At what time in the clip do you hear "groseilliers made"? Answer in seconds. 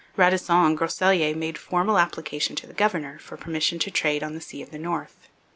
0.79-1.59